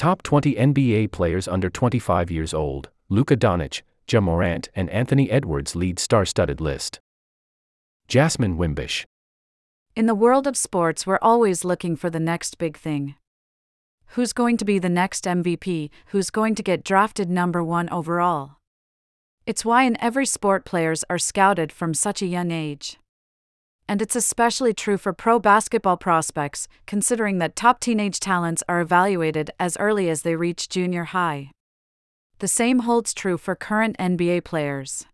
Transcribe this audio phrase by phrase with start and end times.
[0.00, 5.76] Top 20 NBA players under 25 years old Luka Doncic, Ja Morant, and Anthony Edwards
[5.76, 7.00] lead star studded list.
[8.08, 9.04] Jasmine Wimbish.
[9.94, 13.16] In the world of sports, we're always looking for the next big thing.
[14.14, 15.90] Who's going to be the next MVP?
[16.06, 18.52] Who's going to get drafted number one overall?
[19.44, 22.98] It's why in every sport players are scouted from such a young age.
[23.90, 29.50] And it's especially true for pro basketball prospects, considering that top teenage talents are evaluated
[29.58, 31.50] as early as they reach junior high.
[32.38, 35.06] The same holds true for current NBA players.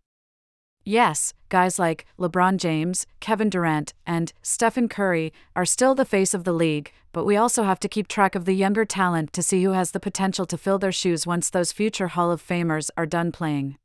[0.83, 6.43] Yes, guys like LeBron James, Kevin Durant, and Stephen Curry are still the face of
[6.43, 9.63] the league, but we also have to keep track of the younger talent to see
[9.63, 13.07] who has the potential to fill their shoes once those future Hall of Famers are
[13.07, 13.77] done playing.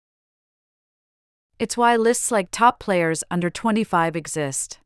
[1.62, 4.80] It's why lists like top players under 25 exist.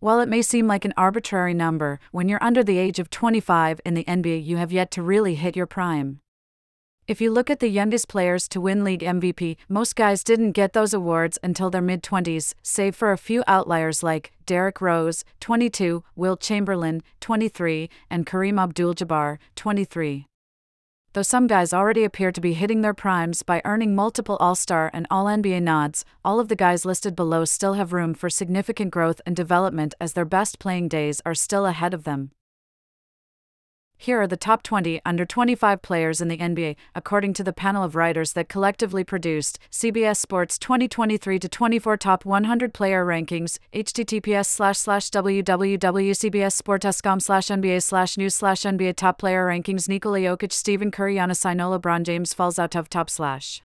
[0.00, 3.78] While it may seem like an arbitrary number, when you're under the age of 25
[3.84, 6.20] in the NBA, you have yet to really hit your prime.
[7.06, 10.72] If you look at the youngest players to win league MVP, most guys didn't get
[10.72, 16.02] those awards until their mid 20s, save for a few outliers like Derrick Rose, 22,
[16.16, 20.26] Wilt Chamberlain, 23, and Kareem Abdul Jabbar, 23
[21.12, 24.90] though some guys already appear to be hitting their primes by earning multiple All Star
[24.92, 28.90] and All NBA nods, all of the guys listed below still have room for significant
[28.90, 32.30] growth and development as their best playing days are still ahead of them.
[34.02, 37.84] Here are the top 20 under 25 players in the NBA, according to the panel
[37.84, 43.60] of writers that collectively produced CBS Sports 2023 to 24 Top 100 Player Rankings.
[43.72, 50.50] https slash slash www.cbssports.com slash NBA slash news slash NBA Top Player Rankings Nikola Jokic,
[50.50, 53.62] Stephen Curry, Giannis Inola, LeBron James falls out of top slash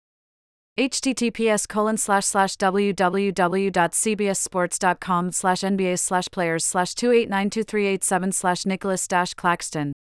[0.77, 9.93] https colon slash slash www.cbssports.com slash nba slash players slash 2892387 slash nicholas dash claxton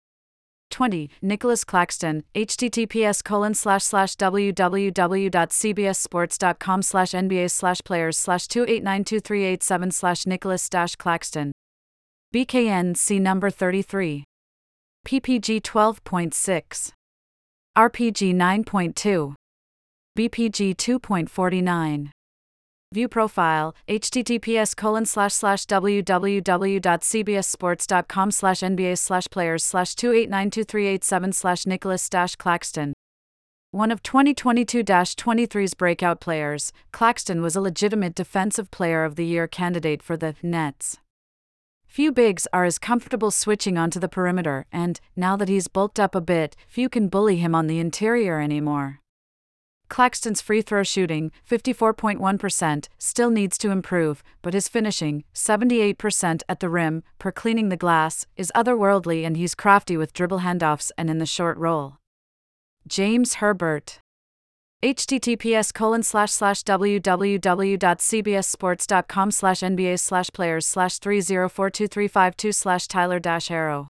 [0.73, 1.09] 20.
[1.21, 10.67] Nicholas Claxton, https colon slash slash www.cbssports.com slash NBA slash players slash 2892387 slash Nicholas
[10.67, 11.51] dash Claxton.
[12.33, 14.23] BKN C number 33.
[15.07, 16.91] PPG 12.6.
[17.77, 19.35] RPG 9.2.
[20.17, 22.09] BPG 2.49.
[22.93, 32.07] View profile, https colon slash slash www.cbssports.com slash nba slash players slash 2892387 slash Nicholas
[32.07, 32.93] dash Claxton.
[33.71, 40.03] One of 2022-23's breakout players, Claxton was a legitimate Defensive Player of the Year candidate
[40.03, 40.99] for the Nets.
[41.87, 46.13] Few bigs are as comfortable switching onto the perimeter, and, now that he's bulked up
[46.13, 48.99] a bit, few can bully him on the interior anymore.
[49.93, 56.69] Claxton's free throw shooting, 54.1%, still needs to improve, but his finishing, 78% at the
[56.69, 61.19] rim, per cleaning the glass, is otherworldly and he's crafty with dribble handoffs and in
[61.19, 61.97] the short roll.
[62.87, 63.99] James Herbert
[64.83, 73.85] https colon slash slash www.cbssports.com slash nba slash players slash 3042352 slash tyler dash herro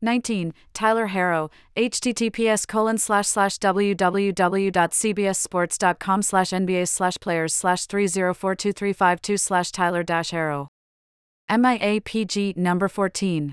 [0.00, 0.54] 19.
[0.72, 10.02] Tyler Herro, https colon slash slash www.cbssports.com slash nba slash players slash 3042352 slash Tyler
[10.02, 10.68] dash Herro.
[11.50, 13.52] MIAPG number 14.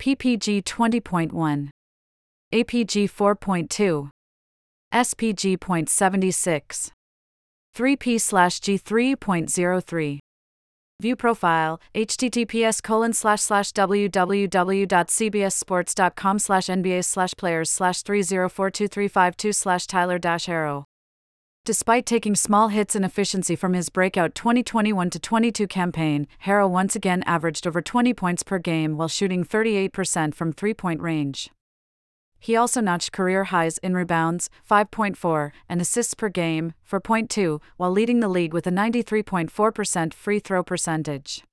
[0.00, 1.68] PPG 20.1.
[2.52, 4.10] APG 4.2.
[4.92, 6.90] spg SPG.76.
[7.74, 10.18] 3P slash G 3.03.
[11.02, 20.20] View profile, https colon slash slash www.cbssports.com slash nba slash players slash 3042352 slash tyler
[20.20, 20.84] dash herro.
[21.64, 27.24] Despite taking small hits in efficiency from his breakout 2021 22 campaign, Herro once again
[27.24, 31.50] averaged over 20 points per game while shooting 38% from three point range.
[32.42, 38.18] He also notched career highs in rebounds, 5.4, and assists per game, 4.2, while leading
[38.18, 41.44] the league with a 93.4% free throw percentage.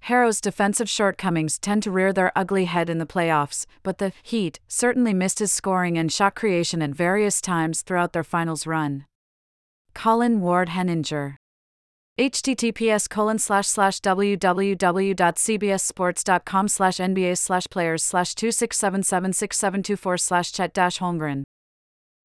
[0.00, 4.58] Herro's defensive shortcomings tend to rear their ugly head in the playoffs, but the Heat
[4.66, 9.04] certainly missed his scoring and shot creation at various times throughout their finals run.
[9.94, 11.39] Colin Ward Henninger
[12.20, 21.44] https colon slash slash www.cbssports.com slash nba slash players slash 2677672 slash chet dash holmgren.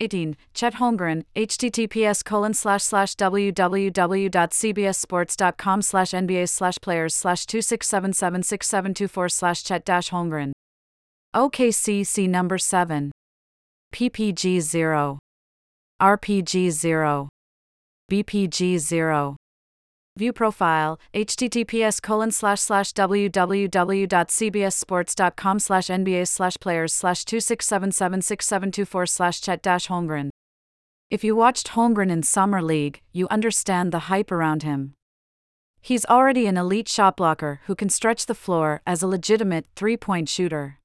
[0.02, 9.64] 18 chet holmgren https colon slash slash www.cbssports.com slash nba slash players slash 2677672 slash
[9.64, 10.52] chet dash holmgren.
[11.34, 13.14] Okcc number 7
[13.94, 15.20] ppg 0
[16.02, 17.30] rpg 0
[18.12, 19.38] bpg 0
[20.18, 29.62] View profile, https colon slash slash www.cbssports.com slash NBA slash players slash 26776724 slash Chet
[29.62, 30.30] dash Holmgren.
[31.12, 34.94] If you watched Holmgren in Summer League, you understand the hype around him.
[35.82, 39.98] He's already an elite shot blocker who can stretch the floor as a legitimate three
[39.98, 40.80] point shooter.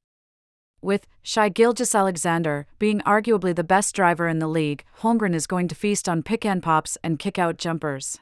[0.82, 5.76] With Shai Gilgeous-Alexander being arguably the best driver in the league, Holmgren is going to
[5.76, 8.18] feast on pick and pops and kick out jumpers.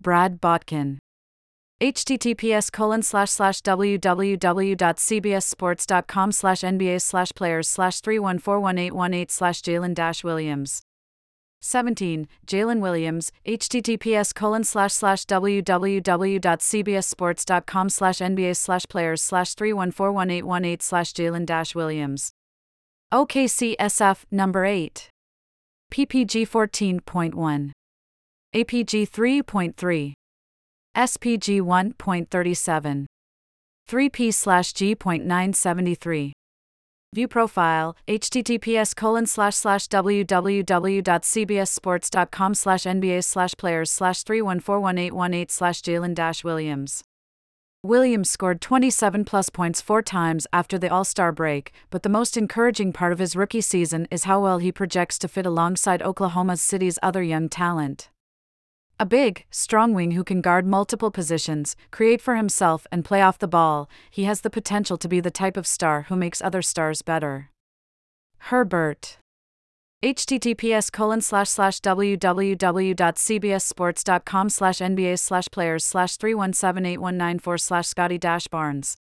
[0.00, 0.98] Brad Botkin.
[1.80, 10.82] https colon slash slash www.cbssports.com slash nba slash players slash 3141818 slash jalen dash williams.
[11.62, 21.12] 17 jalen williams https colon slash slash www.cbssports.com slash nba slash players slash 3141818 slash
[21.12, 22.32] jalen dash williams.
[23.12, 25.10] Okcsf number 8
[25.92, 27.72] ppg 14.1
[28.52, 30.12] APG 3.3,
[30.96, 33.06] SPG 1.37,
[33.88, 36.32] 3P slash G.973.
[37.12, 46.14] View profile, https colon slash slash www.cbssports.com slash NBA slash players slash 3141818 slash Jalen
[46.14, 47.04] dash Williams.
[47.84, 52.36] Williams scored 27 plus points four times after the All Star break, but the most
[52.36, 56.56] encouraging part of his rookie season is how well he projects to fit alongside Oklahoma
[56.56, 58.10] City's other young talent.
[59.00, 63.38] A big, strong wing who can guard multiple positions, create for himself, and play off
[63.38, 66.60] the ball, he has the potential to be the type of star who makes other
[66.60, 67.48] stars better.
[68.50, 69.16] Herbert.
[70.04, 78.98] https colon slash slash www.cbssports.com slash nba slash players slash 3178194 slash scotty dash barnes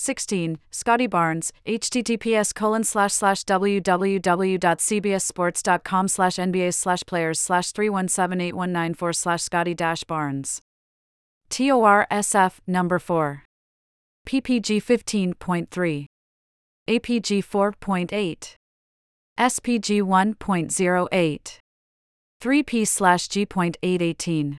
[0.00, 0.58] 16.
[0.70, 9.74] Scotty Barnes, https colon slash slash www.cbssports.com slash NBA slash players slash 3178194 slash Scotty
[9.74, 10.62] dash Barnes.
[11.50, 13.44] TORSF number 4.
[14.26, 16.06] PPG 15.3.
[16.88, 18.54] APG 4.8.
[19.38, 21.58] SPG 1.08.
[22.42, 24.56] 3P slash G.818.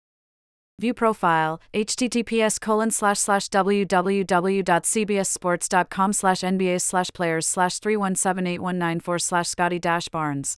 [0.81, 9.77] View profile, https colon slash slash www.cbssports.com slash nba slash players slash 3178194 slash scotty
[9.77, 10.57] dash barnes.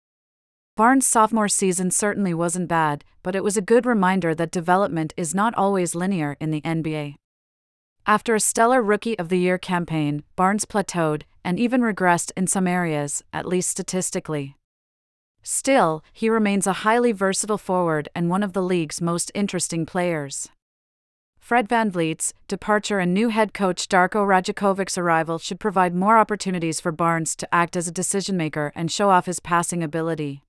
[0.76, 5.34] Barnes' sophomore season certainly wasn't bad, but it was a good reminder that development is
[5.34, 7.16] not always linear in the NBA.
[8.06, 12.68] After a stellar Rookie of the Year campaign, Barnes plateaued and even regressed in some
[12.68, 14.54] areas, at least statistically.
[15.42, 20.48] Still, he remains a highly versatile forward and one of the league's most interesting players.
[21.38, 26.92] Fred VanVleet's departure and new head coach Darko Rajakovic's arrival should provide more opportunities for
[26.92, 30.44] Barnes to act as a decision maker and show off his passing ability.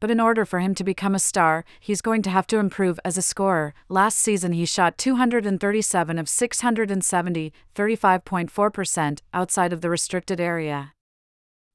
[0.00, 3.00] But in order for him to become a star, he's going to have to improve
[3.04, 3.72] as a scorer.
[3.88, 10.92] Last season, he shot 237 of 670, 35.4% outside of the restricted area.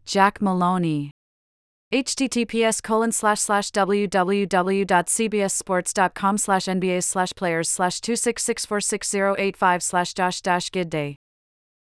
[0.06, 1.12] Jack Maloney
[1.94, 11.16] https colon slash slash www.cbssports.com slash nba slash players slash 266468085 slash josh dash giddey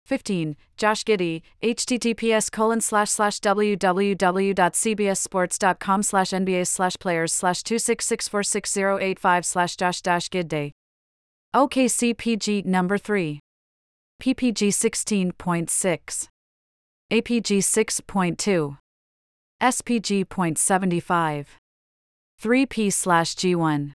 [0.06, 9.76] 15 josh giddey https colon slash slash www.cbssports.com slash nba slash players slash 266468085 slash
[9.76, 10.70] josh dash giddey
[11.56, 13.40] okcpg number 3
[14.22, 16.28] ppg 16.6
[17.12, 18.78] apg 6.2
[19.62, 21.46] SPG.75.
[22.42, 23.92] 3P slash G1.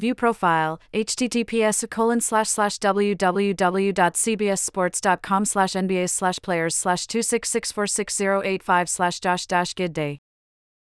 [0.00, 9.46] View profile, https colon slash slash www.cbssports.com slash nba slash players slash 266468085 slash josh
[9.46, 10.18] dash giddey.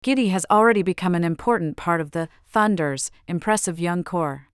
[0.04, 4.48] Giddey has already become an important part of the Thunder's impressive young core.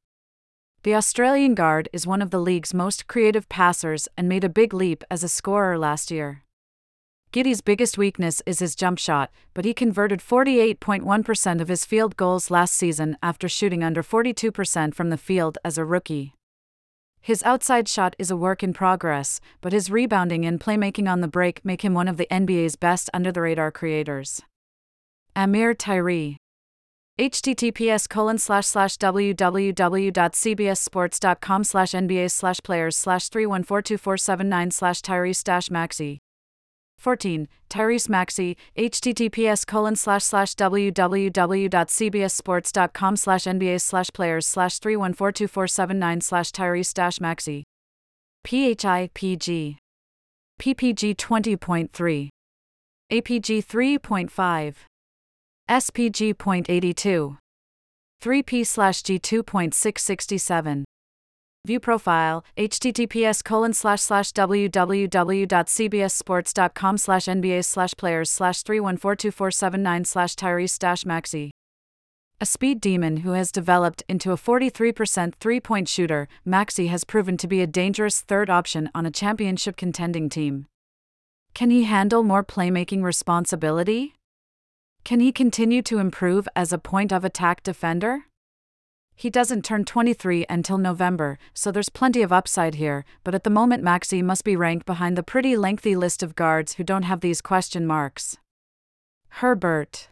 [0.83, 4.75] The Australian guard is one of the league's most creative passers and made a big
[4.75, 6.43] leap as a scorer last year.
[7.33, 12.51] Giddey's biggest weakness is his jump shot, but he converted 48.1% of his field goals
[12.51, 16.35] last season after shooting under 42% from the field as a rookie.
[17.23, 21.29] His outside shot is a work in progress, but his rebounding and playmaking on the
[21.29, 24.43] break make him one of the NBA's best under the radar creators.
[25.35, 26.37] Amir Tyree
[27.19, 36.22] https colon slash slash www.cbssports.com slash nba slash players slash 3142479 slash tyrese dash maxey
[37.03, 37.49] 14.
[37.69, 46.95] Tyrese Maxey, https colon slash slash www.cbssports.com slash nba slash players slash 3142479 slash Tyrese
[46.95, 47.65] dash Maxey.
[48.47, 49.79] PHIPG.
[50.61, 52.29] PPG 20.3.
[53.11, 54.75] APG 3.5.
[55.69, 57.39] SPG.82.
[58.23, 60.85] 3p slash g 2.667.
[61.65, 70.77] View profile, https colon slash slash www.cbssports.com slash nba slash players slash 3142479 slash Tyrese
[70.81, 71.53] dash Maxey.
[72.41, 77.37] A speed demon who has developed into a 43% three point shooter, Maxey has proven
[77.37, 80.67] to be a dangerous third option on a championship contending team.
[81.55, 84.15] Can he handle more playmaking responsibility?
[85.05, 88.25] Can he continue to improve as a point of attack defender?
[89.15, 93.51] He doesn't turn 23 until November, so there's plenty of upside here, but at the
[93.51, 97.21] moment Maxey must be ranked behind the pretty lengthy list of guards who don't have
[97.21, 98.37] these question marks.
[99.29, 100.09] Herbert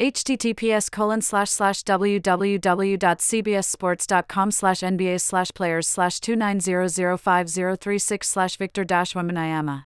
[0.00, 9.87] https colon slash slash www.cbssports.com slash nba slash players slash 2900536 slash victor dash Wembanyama.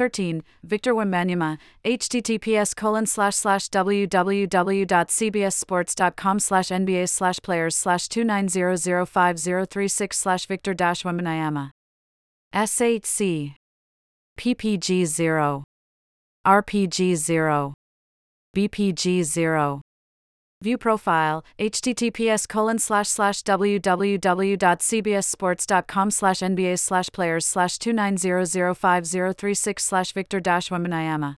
[0.00, 0.42] 13.
[0.62, 10.72] Victor Wembanyama, https colon slash slash www.cbssports.com slash nba slash players slash 2900536 slash victor
[10.72, 11.72] dash Wembanyama.
[12.54, 13.56] S8C.
[14.38, 15.64] PPG 0.
[16.46, 17.74] RPG 0.
[18.56, 19.82] BPG 0.
[20.62, 30.38] View profile, https colon slash slash www.cbssports.com slash nba slash players slash 2900536 slash victor
[30.38, 31.36] dash Wembanyama.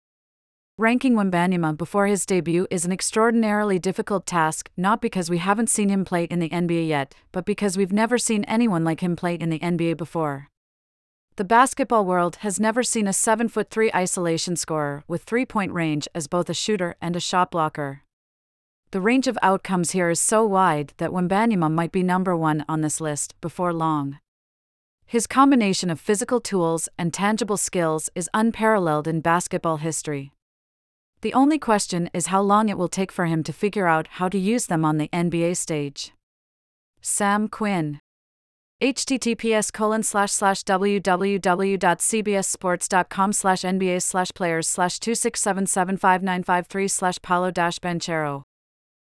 [0.77, 5.89] Ranking Wembanyama before his debut is an extraordinarily difficult task, not because we haven't seen
[5.89, 9.37] him play in the NBA yet, but because we've never seen anyone like him play
[9.37, 10.49] in the NBA before.
[11.37, 15.73] The basketball world has never seen a 7 foot 3 isolation scorer with three point
[15.73, 18.03] range as both a shooter and a shot blocker.
[18.93, 22.83] The range of outcomes here is so wide that Wembanyama might be number one on
[22.83, 24.19] this list before long.
[25.07, 30.33] His combination of physical tools and tangible skills is unparalleled in basketball history.
[31.23, 34.29] The only question is how long it will take for him to figure out how
[34.29, 36.13] to use them on the NBA stage.
[37.01, 37.99] Sam Quinn
[38.83, 39.71] https
[40.67, 48.43] www.cbssports.com slash nba slash players slash 2677595 slash paolo dash banchero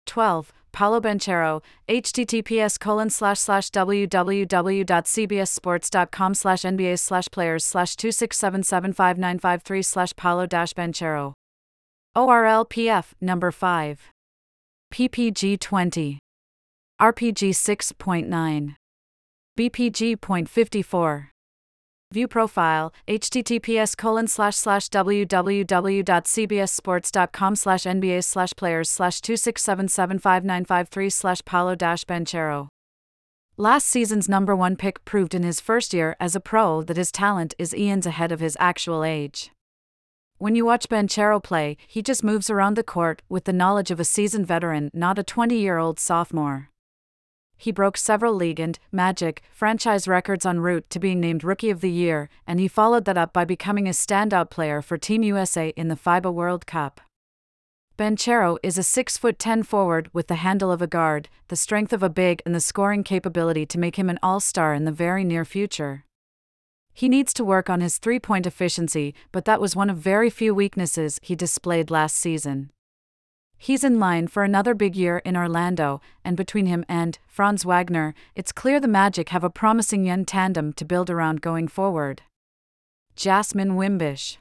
[0.05, 0.51] 12.
[0.71, 10.45] Paolo Banchero, https colon slash slash www.cbssports.com slash nba slash players slash 2677595 slash Paolo
[10.45, 11.33] dash Banchero.
[12.15, 14.11] ORLPF number 5.
[14.93, 16.19] PPG 20.
[17.01, 18.75] RPG 6.9.
[19.57, 21.34] BPG BPG.54.
[22.15, 31.75] View profile, https colon slash slash www.cbssports.com slash nba slash players slash 2677595 slash Paolo
[31.75, 32.69] dash Banchero.
[33.57, 37.11] Last season's number one pick proved in his first year as a pro that his
[37.11, 39.51] talent is eons ahead of his actual age.
[40.37, 43.99] When you watch Banchero play, he just moves around the court with the knowledge of
[43.99, 46.69] a seasoned veteran, not a 20 year old sophomore.
[47.57, 51.81] He broke several league and Magic franchise records en route to being named Rookie of
[51.81, 55.69] the Year, and he followed that up by becoming a standout player for Team USA
[55.69, 57.01] in the FIBA World Cup.
[57.97, 61.93] Banchero is a 6 foot 10 forward with the handle of a guard, the strength
[61.93, 64.91] of a big, and the scoring capability to make him an all star in the
[64.91, 66.03] very near future.
[66.93, 70.29] He needs to work on his three point efficiency, but that was one of very
[70.29, 72.71] few weaknesses he displayed last season.
[73.57, 78.15] He's in line for another big year in Orlando, and between him and Franz Wagner,
[78.35, 82.21] it's clear the Magic have a promising young tandem to build around going forward.
[83.15, 84.37] Jasmine Wimbish.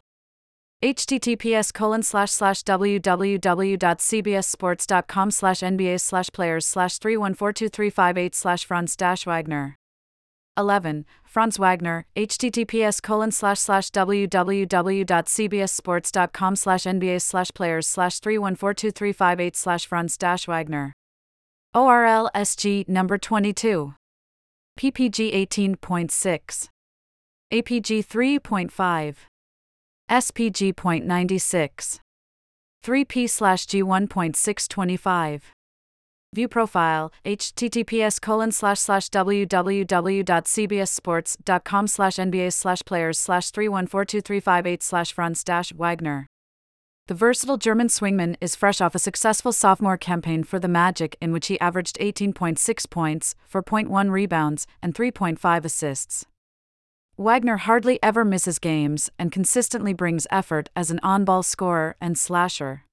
[0.82, 9.78] https colon slash slash www.cbssports.com slash nba slash players slash 3142358 slash franz dash wagner
[10.56, 11.04] 11.
[11.24, 20.16] Franz Wagner, https colon slash slash www.cbssports.com slash nba slash players slash 3142358 slash Franz
[20.16, 20.94] dash Wagner.
[21.74, 23.94] ORLSG number 22.
[24.78, 26.68] PPG 18.6.
[27.52, 29.16] APG 3.5.
[30.10, 32.00] SPG SPG.96.
[32.84, 35.40] 3P slash G 1.625.
[36.34, 45.44] View profile, https colon slash slash www.cbssports.com slash nba slash players slash 3142358 slash Franz
[45.44, 46.26] dash Wagner.
[47.06, 51.30] The versatile German swingman is fresh off a successful sophomore campaign for the Magic in
[51.30, 56.26] which he averaged 18.6 points, 4.1 rebounds, and 3.5 assists.
[57.16, 62.18] Wagner hardly ever misses games and consistently brings effort as an on ball scorer and
[62.18, 62.83] slasher.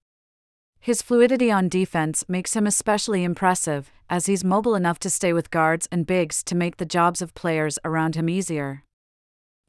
[0.84, 5.52] His fluidity on defense makes him especially impressive, as he's mobile enough to stay with
[5.52, 8.84] guards and bigs to make the jobs of players around him easier.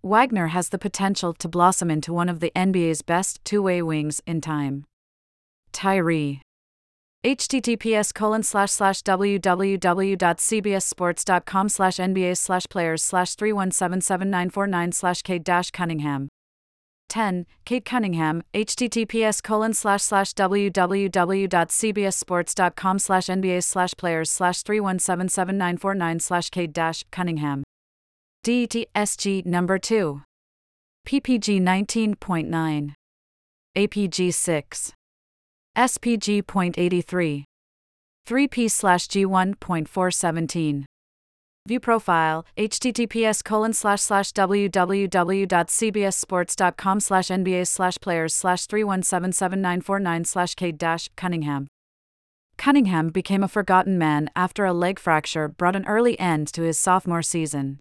[0.03, 4.23] Wagner has the potential to blossom into one of the NBA's best two way wings
[4.27, 4.87] in time.
[5.71, 6.41] Tyree
[7.23, 16.31] https colon slash slash www.cbssports.com slash nba slash players slash 3177949 slash cade dash cunningham
[17.13, 26.49] 10 cade cunningham https colon slash slash www.cbssports.com slash nba slash players slash 3177949 slash
[26.51, 27.63] cade dash cunningham
[28.47, 30.23] DTSG number 2
[31.07, 32.95] PPG 19.9
[33.77, 34.93] APG 6
[35.77, 37.45] SPG.83.
[38.29, 40.85] 3P slash G1.417.
[41.65, 50.77] View profile, https colon slash slash www.cbssports.com slash nba slash players slash 3177949 slash Cade
[50.77, 51.69] dash Cunningham.
[52.57, 56.81] Cunningham became a forgotten man after a leg fracture brought an early end to his
[56.81, 57.79] sophomore season.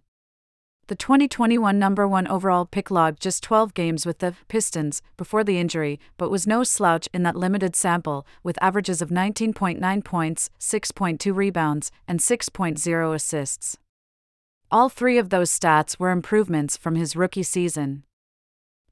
[0.88, 5.58] The 2021 number 1 overall pick logged just 12 games with the Pistons before the
[5.58, 11.34] injury, but was no slouch in that limited sample, with averages of 19.9 points, 6.2
[11.34, 13.78] rebounds, and 6.0 assists.
[14.72, 18.02] All three of those stats were improvements from his rookie season.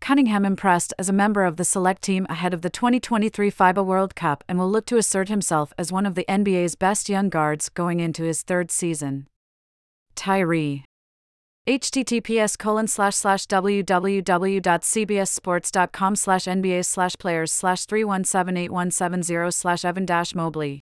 [0.01, 4.15] Cunningham impressed as a member of the select team ahead of the 2023 FIBA World
[4.15, 7.69] Cup and will look to assert himself as one of the NBA's best young guards
[7.69, 9.27] going into his third season.
[10.15, 10.85] Tyree
[11.71, 20.81] https colon slash slash www.cbssports.com slash nba slash players slash 3178170 slash evan dash mobley.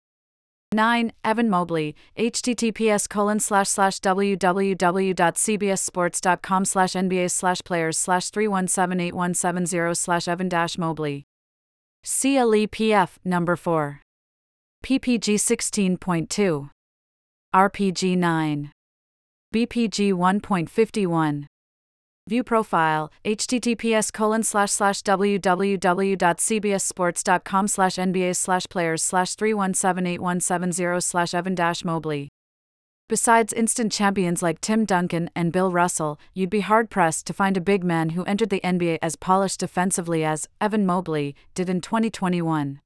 [0.75, 10.27] 9 evan mobley https colon slash slash www.cbssports.com slash nba slash players slash 3178170 slash
[10.27, 11.27] evan dash mobley.
[12.05, 14.01] CLEPF number 4
[14.85, 16.71] PPG 16.2
[17.55, 18.73] RPG 9
[19.53, 21.45] BPG 1.51.
[22.29, 31.55] View profile, https colon slash slash www.cbssports.com slash nba slash players slash 3178170 slash evan
[31.55, 32.29] dash mobley.
[33.09, 37.57] Besides instant champions like Tim Duncan and Bill Russell, you'd be hard pressed to find
[37.57, 41.81] a big man who entered the NBA as polished defensively as Evan Mobley did in
[41.81, 42.81] 2021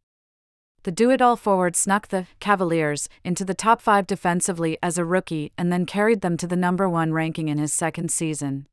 [0.86, 5.04] the do it all forward snuck the Cavaliers into the top five defensively as a
[5.04, 8.68] rookie and then carried them to the number one ranking in his second season.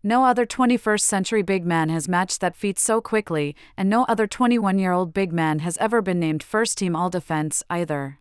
[0.00, 4.28] No other 21st century big man has matched that feat so quickly, and no other
[4.28, 8.20] 21 year old big man has ever been named first team all defense either.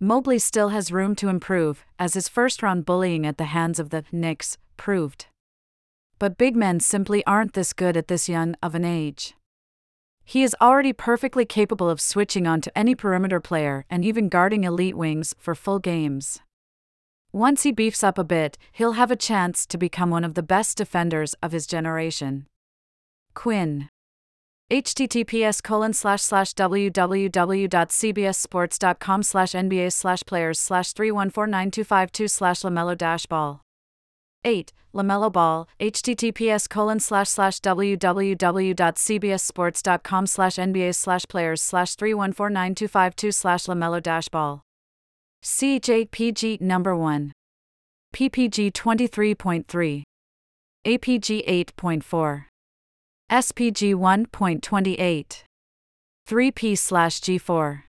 [0.00, 3.90] Mobley still has room to improve, as his first round bullying at the hands of
[3.90, 5.26] the Knicks proved.
[6.18, 9.36] But big men simply aren't this good at this young of an age.
[10.28, 14.64] He is already perfectly capable of switching on to any perimeter player and even guarding
[14.64, 16.40] elite wings for full games.
[17.32, 20.42] Once he beefs up a bit, he'll have a chance to become one of the
[20.42, 22.48] best defenders of his generation.
[23.34, 23.88] Quinn.
[24.68, 33.62] https colon slash slash www.cbssports.com slash nba slash players slash 3149252 slash lamelo dash ball
[34.44, 34.72] 8.
[34.94, 44.02] LaMelo Ball, https colon slash slash www.cbssports.com slash NBA slash players slash 3149252 slash LaMelo
[44.02, 44.62] dash ball.
[45.42, 47.32] CJPG number 1.
[48.14, 50.02] PPG 23.3.
[50.86, 51.46] APG
[51.76, 52.44] 8.4.
[53.30, 55.42] SPG 1.28.
[56.28, 57.85] 3P slash G4.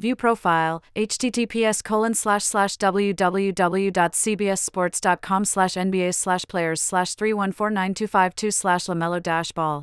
[0.00, 9.20] View profile, https colon slash slash www.cbssports.com slash nba slash players slash 3149252 slash lamelo
[9.20, 9.82] dash ball.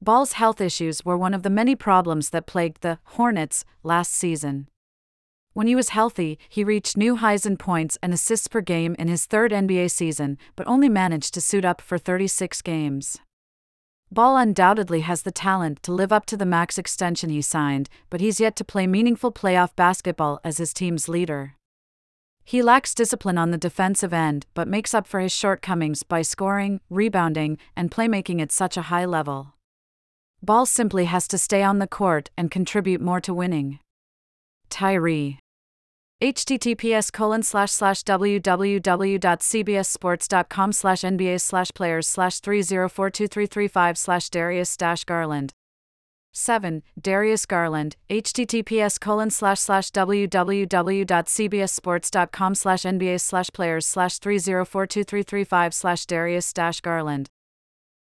[0.00, 4.66] Ball's health issues were one of the many problems that plagued the Hornets last season.
[5.52, 9.08] When he was healthy, he reached new highs in points and assists per game in
[9.08, 13.18] his third NBA season, but only managed to suit up for 36 games.
[14.10, 18.20] Ball undoubtedly has the talent to live up to the max extension he signed, but
[18.20, 21.54] he's yet to play meaningful playoff basketball as his team's leader.
[22.42, 26.80] He lacks discipline on the defensive end, but makes up for his shortcomings by scoring,
[26.88, 29.52] rebounding, and playmaking at such a high level.
[30.42, 33.80] Ball simply has to stay on the court and contribute more to winning.
[34.70, 35.40] Tyree
[36.20, 45.52] https colon slash slash www.cbssports.com slash nba slash players slash 3042335 slash darius dash garland.
[46.32, 56.04] 7 darius garland https colon slash slash www.cbssports.com slash nba slash players slash 3042335 slash
[56.06, 57.28] darius dash garland.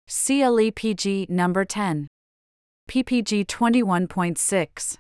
[0.09, 2.09] Clepg number 10
[2.89, 4.97] ppg 21.6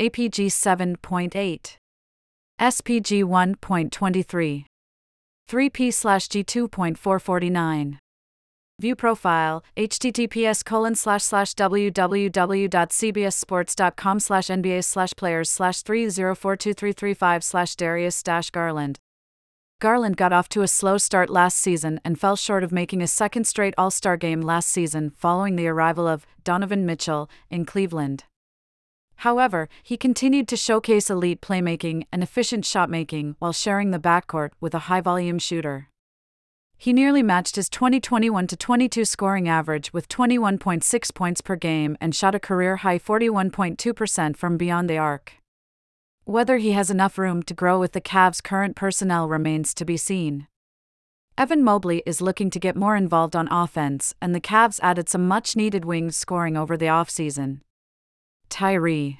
[0.00, 1.76] apg 7.8
[2.60, 4.66] SPG 1.23.
[5.48, 7.98] 3P slash G 2.449.
[8.80, 18.20] View profile, https colon slash slash www.cbssports.com slash NBA slash players slash 3042335 slash Darius
[18.22, 18.98] dash Garland.
[19.80, 23.06] Garland got off to a slow start last season and fell short of making a
[23.06, 28.24] second straight All Star game last season following the arrival of Donovan Mitchell in Cleveland.
[29.16, 34.74] However, he continued to showcase elite playmaking and efficient shotmaking while sharing the backcourt with
[34.74, 35.88] a high volume shooter.
[36.76, 42.34] He nearly matched his 2021 22 scoring average with 21.6 points per game and shot
[42.34, 45.34] a career high 41.2% from beyond the arc.
[46.24, 49.96] Whether he has enough room to grow with the Cavs' current personnel remains to be
[49.96, 50.46] seen.
[51.36, 55.26] Evan Mobley is looking to get more involved on offense, and the Cavs added some
[55.26, 57.60] much needed wings scoring over the offseason.
[58.54, 59.18] Tyree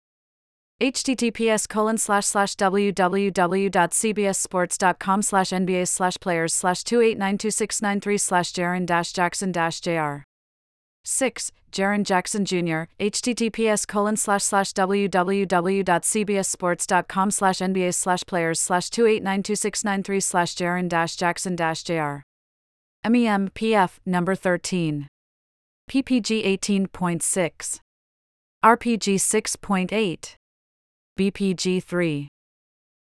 [0.80, 9.50] https colon slash slash www.cbssports.com slash nba slash players slash 2892693 slash Jaren dash Jackson
[9.50, 10.18] dash JR.
[11.04, 11.50] 6.
[11.72, 20.54] Jaren Jackson Jr., https colon slash slash www.cbssports.com slash nba slash players slash 2892693 slash
[20.54, 22.22] Jaren dash Jackson dash JR.
[23.04, 25.08] MEM PF number 13.
[25.90, 27.80] PPG 18.6.
[28.64, 30.36] RPG 6.8.
[31.18, 32.26] BPG3.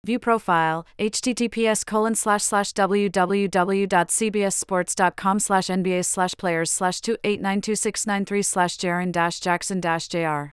[0.06, 9.12] View profile, https colon slash slash www.cbssports.com slash nba slash players slash 2892693 slash Jaren
[9.12, 10.44] dash Jackson dash JR.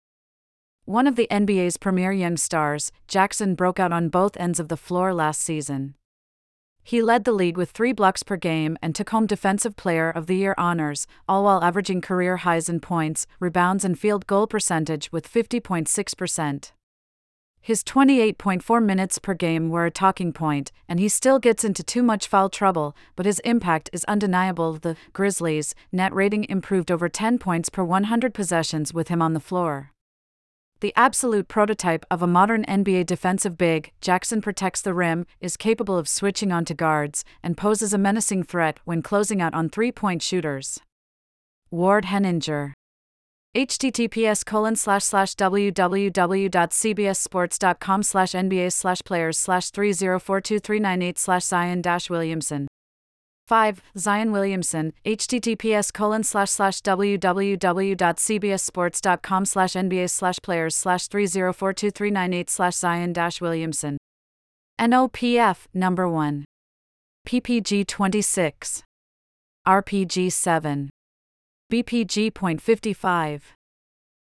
[0.86, 4.76] One of the NBA's premier young stars, Jackson broke out on both ends of the
[4.76, 5.94] floor last season.
[6.86, 10.28] He led the league with three blocks per game and took home Defensive Player of
[10.28, 15.10] the Year honors, all while averaging career highs in points, rebounds, and field goal percentage
[15.10, 16.70] with 50.6%.
[17.60, 22.04] His 28.4 minutes per game were a talking point, and he still gets into too
[22.04, 24.74] much foul trouble, but his impact is undeniable.
[24.74, 29.40] The Grizzlies' net rating improved over 10 points per 100 possessions with him on the
[29.40, 29.90] floor.
[30.80, 35.96] The absolute prototype of a modern NBA defensive big, Jackson protects the rim, is capable
[35.96, 40.22] of switching onto guards, and poses a menacing threat when closing out on three point
[40.22, 40.78] shooters.
[41.70, 42.74] Ward Henninger
[43.56, 44.44] https
[45.34, 52.68] www.cbssports.com slash nba slash players slash 3042398 slash zion williamson
[53.46, 53.82] 5.
[53.98, 63.12] Zion Williamson, https colon slash slash www.cbssports.com slash nba slash players slash 3042398 slash zion
[63.12, 63.98] dash williamson
[64.78, 66.44] NOPF, number 1.
[67.26, 68.82] PPG 26.
[69.66, 70.90] RPG 7.
[71.72, 73.55] BPG.55.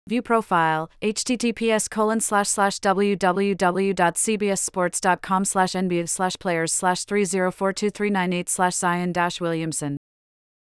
[0.08, 9.12] View profile, https colon slash slash www.cbssports.com slash nba slash players slash 3042398 slash Zion
[9.12, 9.98] dash Williamson.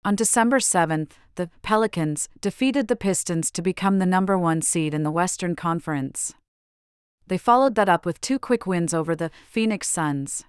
[0.04, 5.02] On December 7th, the Pelicans defeated the Pistons to become the number one seed in
[5.02, 6.32] the Western Conference.
[7.26, 10.44] They followed that up with two quick wins over the Phoenix Suns.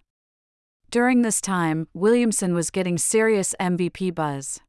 [0.91, 4.59] During this time, Williamson was getting serious MVP buzz.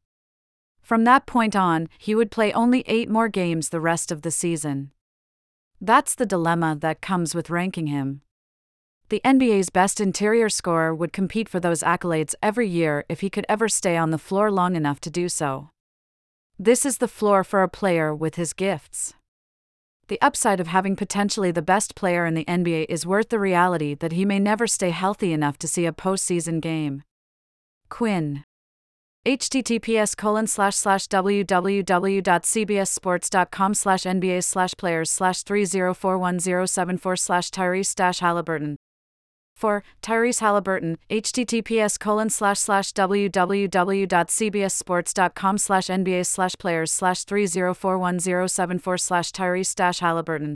[0.87, 4.31] From that point on, he would play only eight more games the rest of the
[4.31, 4.92] season.
[5.81, 8.20] That's the dilemma that comes with ranking him.
[9.09, 13.44] The NBA's best interior scorer would compete for those accolades every year if he could
[13.49, 15.70] ever stay on the floor long enough to do so.
[16.57, 19.12] This is the floor for a player with his gifts.
[20.07, 23.94] The upside of having potentially the best player in the NBA is worth the reality
[23.94, 27.03] that he may never stay healthy enough to see a postseason game.
[27.88, 28.44] Quinn
[29.27, 38.77] https colon slash slash www.cbssports.com slash nba slash players slash 3041074 slash tyrese dash halliburton
[39.57, 49.33] for Tyrese Halliburton, https colon slash slash www.cbssports.com slash nba slash players slash 3041074 slash
[49.33, 50.55] Tyrese dash Halliburton.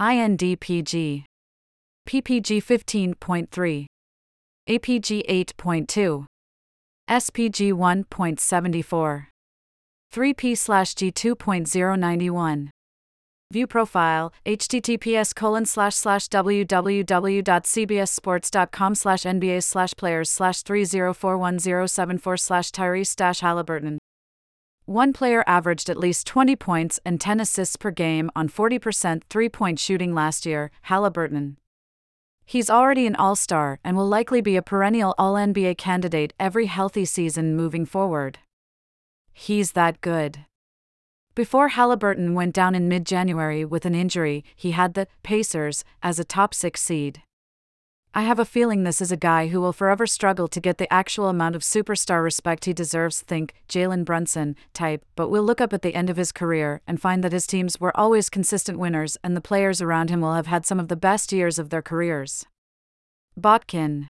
[0.00, 1.24] INDPG.
[2.08, 3.86] PPG 15.3.
[4.68, 6.26] APG 8.2.
[7.08, 9.26] SPG 1.74.
[10.12, 12.70] 3P slash G 2.091.
[13.50, 23.16] View profile, https colon slash slash www.cbssports.com slash nba slash players slash 3041074 slash Tyrese
[23.16, 23.98] dash Halliburton.
[24.84, 29.48] One player averaged at least 20 points and 10 assists per game on 40% three
[29.48, 31.56] point shooting last year, Halliburton.
[32.48, 36.64] He's already an all star and will likely be a perennial All NBA candidate every
[36.64, 38.38] healthy season moving forward.
[39.34, 40.46] He's that good.
[41.34, 46.18] Before Halliburton went down in mid January with an injury, he had the Pacers as
[46.18, 47.22] a top six seed.
[48.18, 50.92] I have a feeling this is a guy who will forever struggle to get the
[50.92, 53.20] actual amount of superstar respect he deserves.
[53.20, 57.00] Think Jalen Brunson type, but we'll look up at the end of his career and
[57.00, 60.48] find that his teams were always consistent winners and the players around him will have
[60.48, 62.44] had some of the best years of their careers.
[63.38, 64.08] Botkin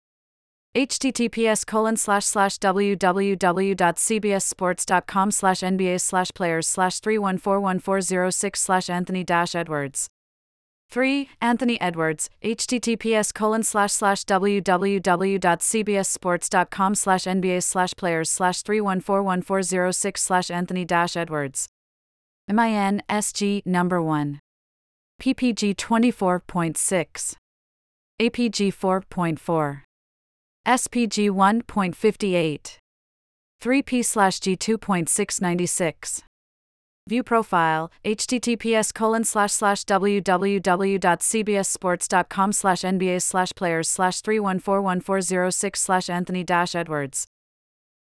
[0.75, 10.09] https colon slash slash www.cbssports.com slash nba slash players slash 3141406 slash anthony dash edwards
[10.93, 11.27] 3.
[11.41, 20.85] Anthony Edwards, https colon slash slash www.cbssports.com slash NBA slash players slash 3141406 slash Anthony
[20.85, 21.67] dash Edwards.
[22.47, 24.39] MIN SG number 1.
[25.19, 27.35] PPG 24.6.
[28.21, 29.81] APG 4.4.
[30.67, 32.77] SPG 1.58.
[33.61, 36.21] 3P slash G 2.696.
[37.05, 46.45] View profile, https colon slash slash www.cbssports.com slash nba slash players slash 3141406 slash anthony
[46.45, 47.27] dash edwards.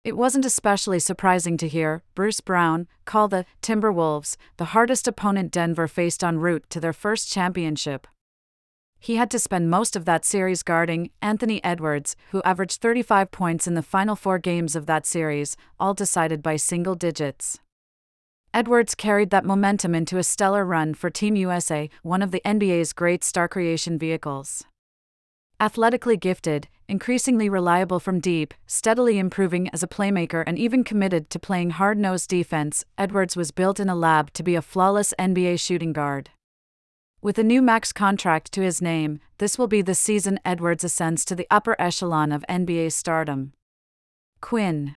[0.04, 5.88] It wasn't especially surprising to hear Bruce Brown call the Timberwolves the hardest opponent Denver
[5.88, 8.06] faced en route to their first championship.
[8.98, 13.66] He had to spend most of that series guarding Anthony Edwards, who averaged 35 points
[13.66, 17.60] in the final four games of that series, all decided by single digits.
[18.52, 22.92] Edwards carried that momentum into a stellar run for Team USA, one of the NBA's
[22.92, 24.64] great star creation vehicles.
[25.60, 31.38] Athletically gifted, increasingly reliable from deep, steadily improving as a playmaker, and even committed to
[31.38, 35.60] playing hard nosed defense, Edwards was built in a lab to be a flawless NBA
[35.60, 36.30] shooting guard.
[37.22, 41.24] With a new max contract to his name, this will be the season Edwards ascends
[41.26, 43.52] to the upper echelon of NBA stardom.
[44.40, 44.96] Quinn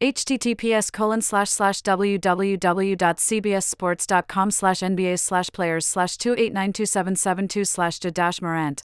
[0.00, 8.82] https colon slash slash www.cbssports.com slash nba slash players slash 2892772 slash dash morant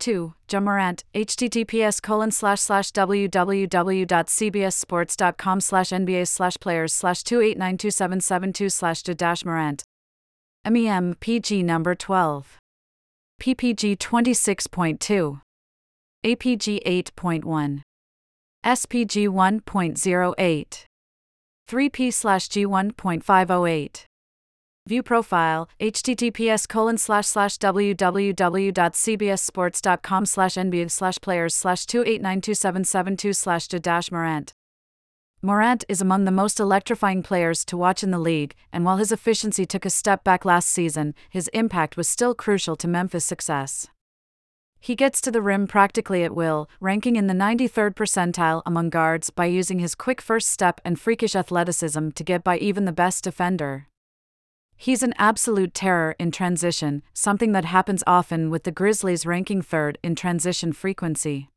[0.00, 0.34] 2.
[0.50, 9.44] Ja Morant, https colon slash slash www.cbssports.com slash nba slash players slash 2892772 slash dash
[9.44, 9.84] morant
[10.68, 12.58] MEM PG number 12.
[13.40, 15.40] PPG 26.2.
[16.24, 17.82] APG 8.1.
[18.64, 20.84] SPG 1.08.
[21.68, 24.04] 3P slash G 1.508.
[24.86, 34.10] View profile, https colon slash slash www.cbssports.com slash nba slash players slash 2892772 slash dash
[34.10, 34.52] Morant.
[35.42, 39.12] Morant is among the most electrifying players to watch in the league, and while his
[39.12, 43.86] efficiency took a step back last season, his impact was still crucial to Memphis' success.
[44.82, 49.28] He gets to the rim practically at will, ranking in the 93rd percentile among guards
[49.28, 53.24] by using his quick first step and freakish athleticism to get by even the best
[53.24, 53.88] defender.
[54.76, 59.98] He's an absolute terror in transition, something that happens often with the Grizzlies ranking third
[60.02, 61.50] in transition frequency.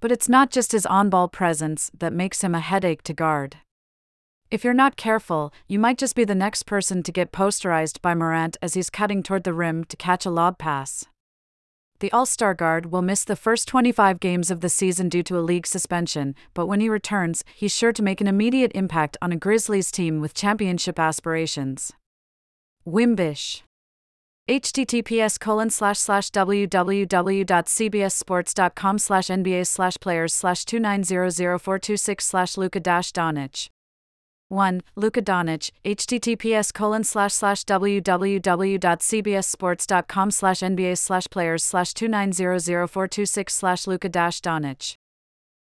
[0.00, 3.56] But it's not just his on ball presence that makes him a headache to guard.
[4.50, 8.14] If you're not careful, you might just be the next person to get posterized by
[8.14, 11.06] Morant as he's cutting toward the rim to catch a lob pass.
[12.00, 15.38] The All Star guard will miss the first 25 games of the season due to
[15.38, 19.32] a league suspension, but when he returns, he's sure to make an immediate impact on
[19.32, 21.92] a Grizzlies team with championship aspirations.
[22.86, 23.62] Wimbish.
[24.48, 33.70] https colon slash slash www.cbssports.com slash nba slash players slash 2900426 slash luka Doncic.
[34.48, 34.80] 1.
[34.96, 44.08] Luka Doncic, https colon slash slash www.cbssports.com slash nba slash players slash 2900426 slash Luka
[44.08, 44.96] dash Doncic.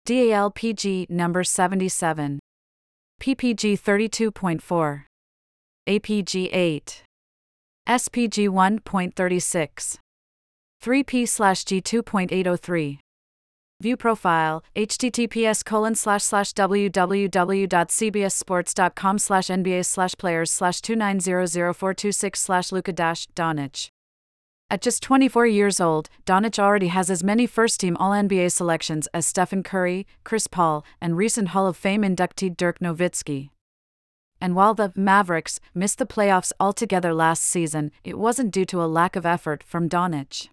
[0.07, 2.41] DALPG number 77.
[3.21, 5.05] PPG 32.4.
[5.89, 7.03] APG 8.
[7.89, 9.99] SPG 1.36.
[10.83, 12.99] 3P slash G 2.803.
[13.81, 22.93] View profile, https colon slash slash www.cbssports.com slash nba slash players slash 2900426 slash luka
[22.93, 23.89] dash Doncic.
[24.71, 29.09] At just 24 years old, Doncic already has as many first team All NBA selections
[29.13, 33.51] as Stephen Curry, Chris Paul, and recent Hall of Fame inductee Dirk Nowitzki.
[34.41, 38.87] And while the Mavericks missed the playoffs altogether last season, it wasn't due to a
[38.87, 40.49] lack of effort from Doncic.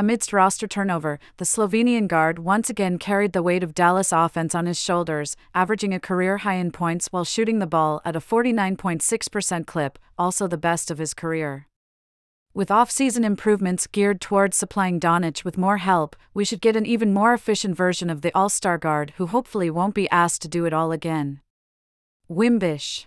[0.00, 4.64] Amidst roster turnover, the Slovenian guard once again carried the weight of Dallas offense on
[4.64, 9.66] his shoulders, averaging a career high in points while shooting the ball at a 49.6%
[9.66, 11.66] clip, also the best of his career.
[12.54, 17.12] With off-season improvements geared towards supplying Doncic with more help, we should get an even
[17.12, 20.72] more efficient version of the All-Star guard who hopefully won't be asked to do it
[20.72, 21.42] all again.
[22.26, 23.04] Wimbish